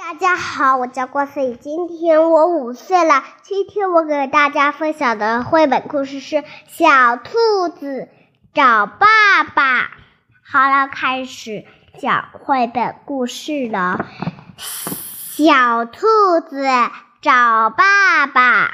[0.00, 3.22] 大家好，我叫郭思雨，今天我五岁了。
[3.42, 6.36] 今天我给大家分享的绘本故事是
[6.68, 8.08] 《小兔子
[8.54, 9.82] 找爸爸》。
[10.42, 11.66] 好了，开始
[12.00, 14.06] 讲绘本故事了。
[14.56, 16.00] 小兔
[16.48, 16.64] 子
[17.20, 18.72] 找爸爸。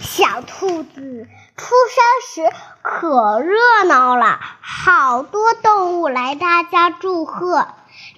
[0.00, 7.68] 小兔子出生时可热闹了，好多动物来他家祝贺。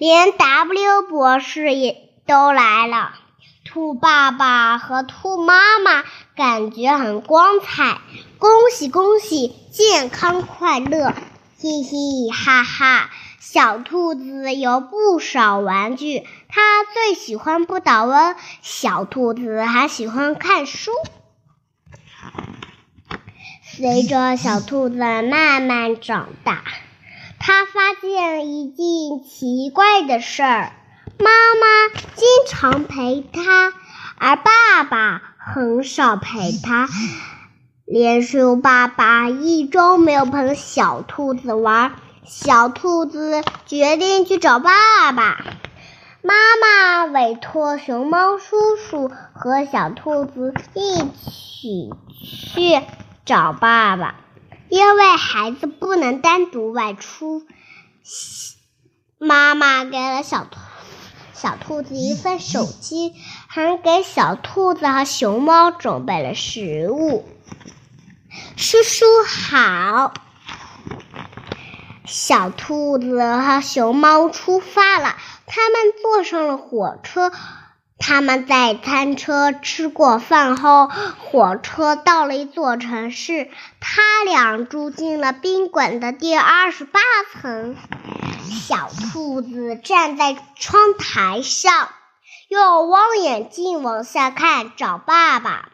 [0.01, 3.13] 连 W 博士也都来了，
[3.63, 6.03] 兔爸爸和兔妈妈
[6.35, 8.01] 感觉很光彩，
[8.39, 11.13] 恭喜恭喜，健康快乐，
[11.55, 13.11] 嘻嘻哈哈。
[13.39, 18.35] 小兔子有不少玩具，它最喜欢不倒翁。
[18.63, 20.89] 小兔子还喜欢看书。
[23.61, 26.63] 随着小兔子慢慢长大。
[27.43, 30.73] 他发现一件奇怪的事儿：
[31.17, 33.73] 妈妈经常陪他，
[34.15, 36.87] 而爸爸很少陪他。
[37.85, 41.93] 连熊爸爸一周没有陪小兔子玩，
[42.25, 45.43] 小兔子决定去找爸爸。
[46.21, 51.89] 妈妈委托熊猫叔叔和小兔子一起
[52.23, 52.85] 去
[53.25, 54.13] 找爸爸。
[54.71, 57.45] 因为孩子不能单独外出，
[59.17, 60.61] 妈妈给了小兔
[61.33, 63.13] 小兔子一份手机，
[63.49, 67.27] 还给小兔子和熊猫准备了食物。
[68.55, 70.13] 叔叔好，
[72.05, 77.33] 小兔子和熊猫出发了，他们坐上了火车。
[78.01, 83.47] 他们在餐车吃过饭后，火车到了一座城市。
[83.79, 86.99] 他俩住进了宾馆的第二十八
[87.31, 87.77] 层。
[88.67, 91.89] 小兔子站在窗台上，
[92.49, 95.69] 用望远镜往下看，找爸爸。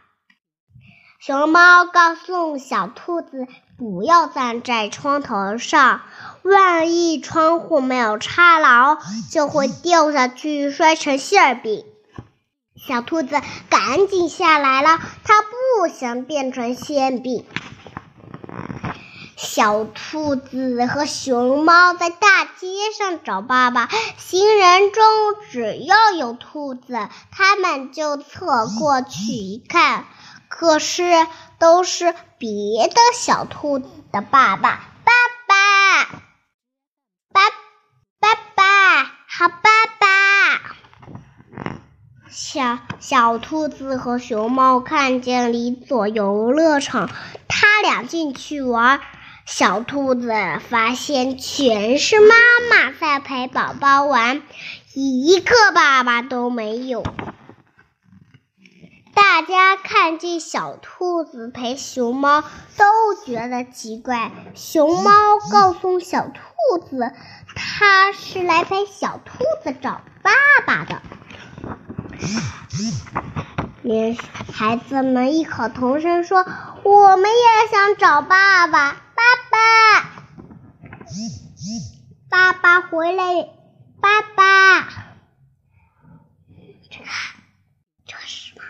[1.20, 3.48] 熊猫告诉小兔子，
[3.78, 6.02] 不要站在窗头上，
[6.44, 8.98] 万一窗户没有插牢，
[9.32, 11.86] 就会掉下去，摔成馅饼。
[12.78, 17.46] 小兔子赶紧下来了，它不想变成馅饼。
[19.36, 22.68] 小兔子和熊猫在大街
[22.98, 25.04] 上找爸爸，行人中
[25.52, 30.06] 只要有兔子，他们就侧过去一看，
[30.48, 31.28] 可是
[31.60, 35.14] 都是别的小兔子的爸爸爸，
[38.20, 39.56] 爸爸，好爸
[40.00, 40.08] 爸。
[42.58, 47.08] 小小兔子和熊猫看见了一座游乐场，
[47.48, 49.00] 他俩进去玩。
[49.46, 50.34] 小兔子
[50.68, 52.34] 发现全是妈
[52.72, 54.42] 妈在陪宝宝玩，
[54.96, 57.04] 一个爸爸都没有。
[59.14, 64.32] 大家看见小兔子陪熊猫，都觉得奇怪。
[64.56, 65.12] 熊猫
[65.52, 67.14] 告诉小兔子，
[67.56, 70.32] 它是来陪小兔子找爸
[70.66, 71.04] 爸的。
[73.82, 74.18] 连
[74.52, 76.46] 孩子们异口同声说
[76.84, 80.10] ：“我们也想找爸爸，爸爸，
[82.30, 83.24] 爸爸回来，
[84.02, 84.90] 爸爸。”
[86.90, 87.06] 这个，
[88.06, 88.62] 这是什么？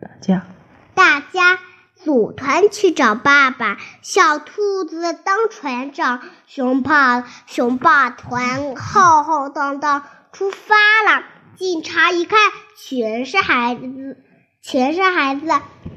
[0.00, 0.46] 大家，
[0.94, 1.58] 大家
[1.96, 3.78] 组团去找爸爸。
[4.02, 11.24] 小兔子当船长，熊爸熊爸团浩浩荡荡出发了。
[11.56, 12.38] 警察一看，
[12.76, 14.16] 全是孩子，
[14.60, 15.46] 全是孩子，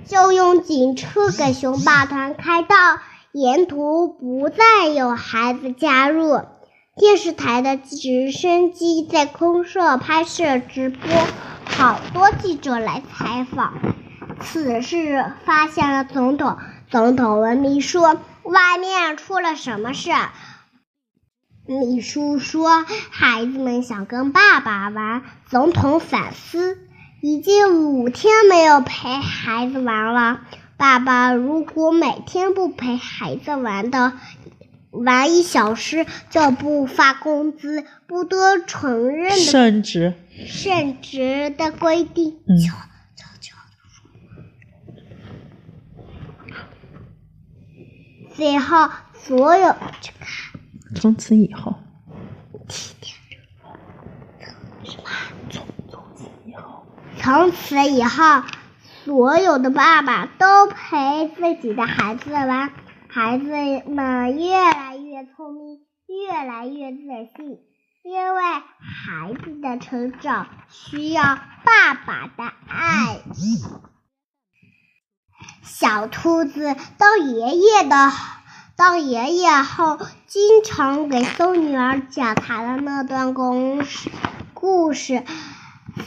[0.05, 2.75] 就用警车给熊霸团开道，
[3.31, 6.41] 沿途不再有孩子加入。
[6.95, 11.09] 电视台的直升机在空射拍摄直播，
[11.65, 13.73] 好多记者来采访。
[14.41, 16.57] 此事发现了总统，
[16.89, 20.11] 总统文明说：“外面出了什么事？”
[21.67, 26.79] 秘书说：“孩子们想跟爸爸玩。”总统反思
[27.21, 30.41] ：“已经五天没有陪孩子玩了。
[30.77, 34.13] 爸爸如果每天不陪孩子玩的，
[34.91, 40.13] 玩一小时就不发工资，不得承认的圣职
[40.47, 42.55] 圣职的规定。”嗯。
[48.35, 50.46] 最后，所有去看。
[50.99, 51.75] 从此以后，
[54.83, 55.03] 什么？
[55.51, 58.41] 从从此以后，从此以后，
[59.05, 62.71] 所有的爸爸都陪自己的孩子玩，
[63.09, 66.97] 孩子们越来越聪明，越来越自
[67.35, 67.59] 信，
[68.03, 71.23] 因为孩子的成长需要
[71.63, 73.21] 爸爸的爱。
[75.61, 77.95] 小兔子当爷爷的，
[78.77, 79.97] 当爷爷后，
[80.27, 84.11] 经常给松女儿讲他的那段公事。
[84.53, 85.23] 故事，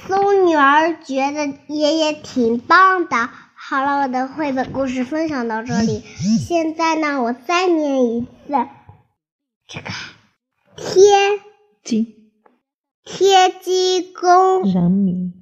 [0.07, 3.29] 松女儿觉得爷爷挺棒的。
[3.57, 6.05] 好了，我的绘本故事分享到这里。
[6.47, 8.29] 现在呢，我再念一次
[9.67, 9.91] 这个
[10.77, 11.41] 天
[11.83, 12.31] 津
[13.05, 15.35] 天津公人民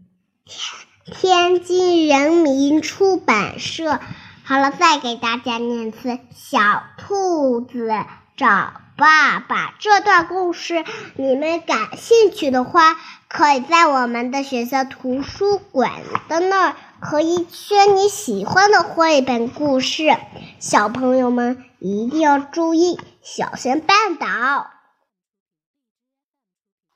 [1.05, 4.01] 天津人民出版社。
[4.49, 7.93] 好了，再给大家念次《小兔子
[8.35, 10.87] 找爸爸》这段故事。
[11.17, 12.97] 你们感兴趣的话，
[13.29, 15.93] 可以在我们的学校图书馆
[16.31, 20.17] 的那儿，可以选你喜欢的绘本故事。
[20.59, 24.71] 小朋友们一定要注意，小心绊倒。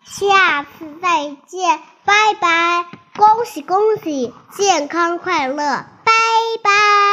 [0.07, 2.87] 下次再见，拜拜！
[3.15, 5.85] 恭喜恭喜，健康快乐！
[6.03, 6.13] 拜
[6.63, 7.12] 拜